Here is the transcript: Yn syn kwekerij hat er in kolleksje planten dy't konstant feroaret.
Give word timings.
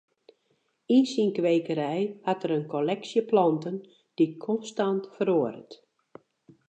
Yn 0.95 1.03
syn 1.11 1.29
kwekerij 1.37 2.01
hat 2.27 2.43
er 2.45 2.51
in 2.57 2.65
kolleksje 2.73 3.21
planten 3.31 3.75
dy't 4.17 4.39
konstant 4.45 5.03
feroaret. 5.15 5.71